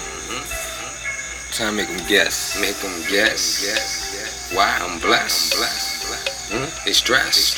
Trying 1.53 1.71
to 1.71 1.77
make 1.77 1.89
them 1.89 2.07
guess. 2.09 2.59
Make 2.61 2.77
them 2.77 3.03
guess. 3.11 4.53
Why 4.55 4.79
I'm 4.81 4.99
blessed. 5.01 5.55
Mm? 6.51 6.85
They 6.85 6.93
stress. 6.93 7.55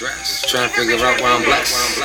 Trying 0.46 0.70
to 0.70 0.74
figure 0.74 0.96
out 1.04 1.20
why 1.20 1.32
I'm 1.32 1.44
blessed. 1.44 2.00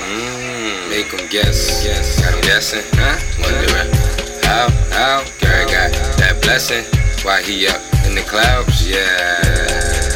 Mm. 0.00 0.88
Make 0.88 1.10
them 1.10 1.26
guess. 1.28 1.84
Got 2.20 2.32
them 2.32 2.40
guessing. 2.42 2.84
Huh? 2.94 3.18
Wondering 3.42 3.92
how, 4.44 4.70
how. 4.94 5.24
Girl 5.40 5.66
got 5.66 5.92
that 6.18 6.40
blessing. 6.42 6.84
Why 7.24 7.42
he 7.42 7.66
up 7.66 7.82
in 8.06 8.14
the 8.14 8.22
clouds? 8.22 8.88
Yeah. 8.88 9.42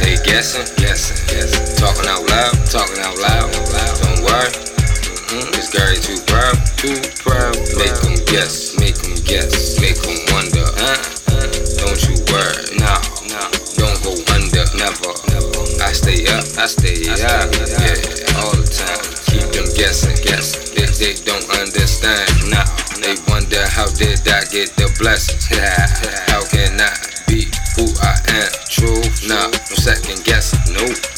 They 0.01 0.15
guessing. 0.23 0.65
Guessing. 0.77 1.27
Guessing. 1.27 1.75
Talking 1.75 2.07
out 2.09 2.25
loud. 2.29 2.53
Talking 2.71 2.99
out 3.03 3.17
loud. 3.19 3.51
Don't 4.01 4.23
worry. 4.23 4.72
Mm-hmm. 5.33 5.49
This 5.57 5.73
girl 5.73 5.89
is 5.89 6.05
too 6.05 6.21
proud. 6.29 6.53
Too 6.77 6.93
proud. 7.25 7.57
Make 7.73 7.97
them 8.05 8.21
guess. 8.29 8.77
Make 8.77 9.01
them 9.01 9.17
guess. 9.25 9.81
Make 9.81 9.97
them 9.97 10.13
wonder. 10.29 10.61
Huh? 10.77 11.01
Don't 11.81 11.97
you 12.05 12.21
worry. 12.29 12.69
No. 12.77 12.93
No. 13.33 13.41
Don't 13.73 13.97
go 14.05 14.13
under. 14.29 14.61
Never. 14.77 15.09
never. 15.33 15.61
I 15.81 15.89
stay 15.89 16.29
up. 16.29 16.45
I 16.53 16.69
stay 16.69 17.09
up. 17.09 17.49
Yeah. 17.81 18.45
All 18.45 18.53
the 18.53 18.69
time. 18.69 19.01
Keep 19.25 19.57
them 19.57 19.65
guessing. 19.73 20.21
Guessing. 20.21 20.69
They, 20.77 20.85
they 21.01 21.17
don't 21.25 21.49
understand. 21.57 22.29
No. 22.53 22.61
They 23.01 23.17
wonder 23.25 23.65
how 23.73 23.89
did 23.97 24.21
I 24.29 24.45
get 24.53 24.77
the 24.77 24.93
blessings? 25.01 25.49
how 26.29 26.45
can 26.45 26.77
I 26.77 26.93
be 27.25 27.49
who 27.73 27.89
I 28.05 28.21
am? 28.37 28.53
Truth, 28.69 29.27
nah, 29.27 29.49
no 29.49 29.75
second 29.81 30.23
guessing. 30.23 30.61
Nope. 30.77 31.12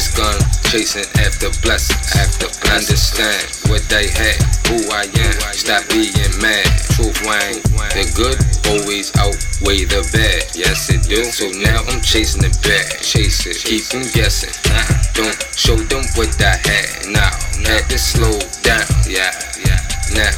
Just 0.00 0.16
gone 0.16 0.40
chasing 0.72 1.04
after 1.20 1.52
blessings. 1.60 2.16
After 2.16 2.48
understand 2.72 3.44
what 3.68 3.84
they 3.92 4.08
had, 4.08 4.40
who 4.64 4.80
I 4.88 5.04
am. 5.04 5.36
Stop 5.52 5.84
being 5.92 6.16
mad. 6.40 6.64
Truth, 6.96 7.20
Wayne. 7.28 7.60
The 7.92 8.08
good 8.16 8.40
always 8.64 9.12
outweigh 9.20 9.84
the 9.84 10.00
bad. 10.08 10.56
Yes, 10.56 10.88
it 10.88 11.04
do. 11.04 11.20
So 11.28 11.52
now 11.60 11.84
I'm 11.84 12.00
chasing 12.00 12.40
the 12.40 12.48
bad. 12.64 13.04
Chase 13.04 13.44
it. 13.44 13.60
Keep 13.60 13.92
them 13.92 14.08
guessing. 14.16 14.56
Nah, 14.72 14.88
Don't 15.12 15.36
show 15.52 15.76
them 15.76 16.08
what 16.16 16.32
I 16.40 16.56
had. 16.56 17.04
Now, 17.12 17.36
had 17.68 17.84
to 17.92 17.98
slow 18.00 18.40
down. 18.64 18.88
Yeah, 19.04 19.36
yeah. 19.60 19.84
Now 20.16 20.32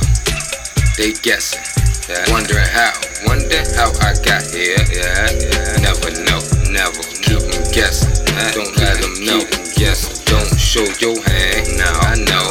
they 0.98 1.14
guessing. 1.22 1.62
Wondering 2.34 2.66
how, 2.66 2.98
wonder 3.30 3.62
how 3.78 3.94
I 4.02 4.18
got 4.26 4.42
here. 4.42 4.74
Yeah, 4.90 5.30
yeah. 5.38 5.86
Never 5.86 6.10
know, 6.26 6.42
never. 6.66 6.98
Keep 7.22 7.46
them 7.46 7.62
guessing. 7.70 8.21
Don't 8.54 8.76
let 8.76 9.00
them 9.00 9.14
know. 9.24 9.40
Guessing. 9.76 10.24
Don't 10.26 10.58
show 10.58 10.86
your 11.00 11.20
hand. 11.22 11.76
Now 11.76 11.94
I 12.00 12.16
know. 12.16 12.46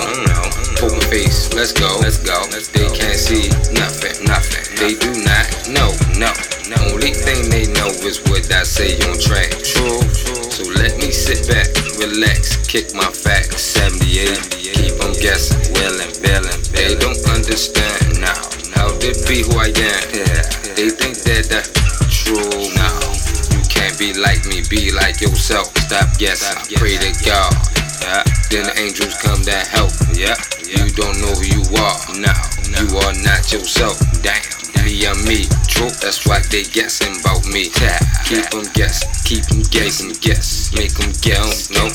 Open 0.85 1.01
face. 1.09 1.53
Let's 1.53 1.73
go. 1.73 1.97
Let's 2.01 2.17
go. 2.17 2.45
They 2.47 2.89
can't 2.89 3.17
see 3.17 3.49
nothing. 3.73 4.25
Nothing. 4.25 4.65
They 4.77 4.95
do 4.95 5.11
not 5.23 5.45
know. 5.69 5.91
No. 6.17 6.31
Only 6.91 7.11
thing 7.11 7.49
they 7.49 7.65
know 7.73 7.87
is 8.07 8.21
what 8.29 8.51
I 8.51 8.63
say 8.63 8.95
on 9.09 9.19
track. 9.19 9.51
True. 9.63 10.01
So 10.51 10.63
let 10.71 10.97
me 10.97 11.11
sit 11.11 11.47
back, 11.47 11.67
relax, 11.99 12.55
kick 12.67 12.93
my 12.93 13.09
facts. 13.11 13.61
78. 13.61 14.49
Keep 14.51 14.97
them 14.99 15.13
guessing. 15.13 15.73
Willing, 15.73 16.11
feeling. 16.13 16.61
They 16.71 16.95
don't 16.95 17.19
understand 17.29 18.19
now. 18.19 18.39
How 18.73 18.91
they 18.99 19.13
be 19.27 19.43
who 19.43 19.57
I 19.57 19.67
am? 19.67 20.30
Yourself. 25.21 25.69
Stop 25.77 26.17
guessing. 26.17 26.57
Pray 26.77 26.97
to 26.97 27.11
God. 27.23 27.53
Yeah. 28.01 28.23
Then 28.49 28.65
the 28.65 28.73
angels 28.81 29.15
come 29.21 29.41
to 29.45 29.55
help. 29.69 29.93
Yeah. 30.17 30.35
You 30.65 30.89
don't 30.97 31.21
know 31.21 31.31
who 31.37 31.45
you 31.45 31.63
are. 31.77 31.99
No. 32.17 32.33
You 32.73 32.97
are 32.97 33.13
not 33.21 33.51
yourself. 33.53 34.01
Damn. 34.21 34.41
Me 34.83 35.05
and 35.05 35.23
me, 35.25 35.45
true. 35.67 35.93
That's 36.01 36.25
why 36.25 36.41
they 36.49 36.63
guessing 36.63 37.19
about 37.21 37.45
me. 37.45 37.69
Keep 38.25 38.49
them 38.49 38.65
guessing, 38.73 39.09
keep 39.23 39.45
them 39.45 39.61
guessing, 39.69 40.13
guess, 40.21 40.73
make 40.73 40.93
them 40.97 41.13
guess. 41.21 41.69
No, 41.69 41.85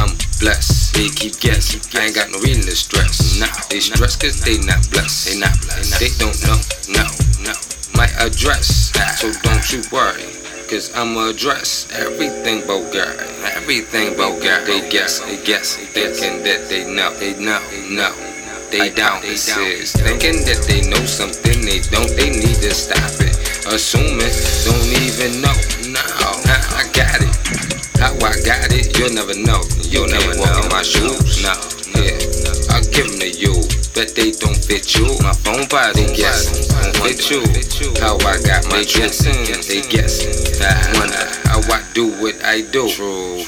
I'm 0.00 0.16
blessed. 0.40 0.94
They 0.94 1.10
keep 1.10 1.38
guessing. 1.40 1.82
I 1.92 2.06
ain't 2.06 2.14
got 2.14 2.30
no 2.30 2.38
reason 2.40 2.64
to 2.64 2.74
stress. 2.74 3.38
Nah, 3.38 3.52
they 3.68 3.80
stress 3.80 4.16
cause 4.16 4.40
they 4.40 4.56
not 4.64 4.88
blessed. 4.90 5.28
They 5.28 5.38
not 5.38 5.60
blessed. 5.60 6.00
They 6.00 6.08
don't 6.16 6.40
know. 6.48 6.56
No, 6.88 7.04
no. 7.44 7.52
My 7.94 8.08
address. 8.16 8.96
So 9.20 9.30
don't 9.42 9.70
you 9.70 9.82
worry. 9.92 10.24
Cause 10.70 10.94
I'ma 10.94 11.30
address 11.30 11.90
everything 11.98 12.62
about 12.62 12.92
God. 12.94 13.18
Everything 13.58 14.14
about 14.14 14.40
God. 14.40 14.68
They 14.68 14.88
guess, 14.88 15.18
they 15.18 15.42
guess, 15.42 15.74
thinking 15.74 16.44
that 16.44 16.70
they 16.70 16.86
know. 16.86 17.10
They 17.18 17.34
know, 17.34 17.58
know. 17.90 18.14
They 18.70 18.94
don't, 18.94 19.20
they 19.20 19.34
says. 19.34 19.90
Thinking 19.98 20.46
that 20.46 20.62
they 20.70 20.86
know 20.86 21.02
something 21.10 21.66
they 21.66 21.82
don't, 21.90 22.06
they 22.14 22.30
need 22.30 22.62
to 22.62 22.70
stop 22.70 23.10
it. 23.18 23.34
Assuming, 23.66 24.30
don't 24.62 24.86
even 25.02 25.42
know. 25.42 25.58
No, 25.90 26.06
I 26.78 26.86
got 26.94 27.18
it. 27.18 27.34
How 27.98 28.14
I 28.22 28.38
got 28.46 28.70
it, 28.70 28.94
you'll 28.94 29.10
never 29.10 29.34
know. 29.34 29.66
You'll 29.90 30.06
never 30.06 30.38
walk 30.38 30.54
in 30.54 30.70
my 30.70 30.86
shoes. 30.86 31.42
No, 31.42 31.50
yeah, 31.98 32.14
I'll 32.70 32.86
give 32.94 33.10
them 33.10 33.18
to 33.18 33.30
you, 33.34 33.58
but 33.90 34.14
they 34.14 34.30
don't 34.30 34.54
fit 34.54 34.94
you. 34.94 35.18
My 35.18 35.34
phone 35.34 35.66
body 35.66 36.06
guessing, 36.14 36.59
fit 37.14 37.30
you. 37.30 37.42
How 38.00 38.16
I 38.22 38.38
got 38.42 38.66
my 38.70 38.84
guessing, 38.84 39.34
they 39.66 39.82
guessing. 39.88 40.30
I 40.62 40.98
wonder 40.98 41.24
how 41.48 41.60
I 41.72 41.82
do 41.94 42.10
what 42.20 42.36
I 42.44 42.62
do. 42.62 42.88
True. 42.88 43.42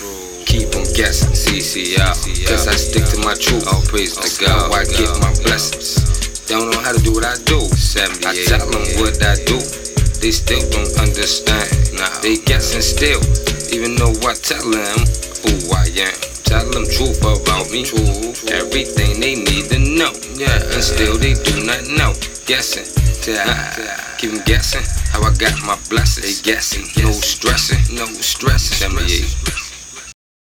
Keep 0.46 0.72
them 0.72 0.84
guessing, 0.94 1.32
CCL. 1.32 2.48
Cause 2.48 2.66
I 2.66 2.74
stick 2.74 3.04
to 3.14 3.18
my 3.24 3.34
truth. 3.34 3.66
All 3.72 3.82
praise 3.82 4.16
to 4.16 4.28
God. 4.44 4.72
How 4.72 4.78
I 4.78 4.84
get 4.84 5.10
my 5.20 5.32
blessings. 5.44 6.02
Don't 6.46 6.70
know 6.70 6.80
how 6.80 6.92
to 6.92 7.02
do 7.02 7.12
what 7.12 7.24
I 7.24 7.36
do. 7.44 7.60
78. 7.60 8.26
I 8.26 8.34
tell 8.44 8.66
them 8.70 8.84
what 9.00 9.22
I 9.22 9.36
do. 9.44 9.58
They 10.20 10.30
still 10.30 10.62
don't 10.70 10.92
understand. 10.98 11.70
They 12.22 12.36
guessing 12.42 12.82
still. 12.82 13.22
Even 13.72 13.94
though 13.96 14.12
I 14.26 14.34
tell 14.34 14.62
them 14.62 14.98
who 15.46 15.52
I 15.72 15.86
am. 15.96 16.14
Tell 16.44 16.68
them 16.70 16.84
truth 16.84 17.22
about 17.22 17.70
me. 17.70 17.86
Everything 18.50 19.20
they 19.20 19.36
need 19.36 19.70
to 19.70 19.78
know. 19.78 20.12
Yeah, 20.34 20.74
and 20.74 20.82
still 20.82 21.16
they 21.16 21.34
do 21.34 21.64
not 21.64 21.86
know. 21.88 22.12
Guessing. 22.44 23.11
Keep 23.22 24.32
them 24.32 24.42
guessing 24.46 24.82
how 25.12 25.22
I 25.22 25.32
got 25.34 25.54
my 25.62 25.78
blessings. 25.88 26.42
They 26.42 26.52
guessing. 26.52 26.82
No 27.04 27.12
stressing. 27.12 27.94
No 27.94 28.06
stressing. 28.06 28.78
78. 28.78 29.51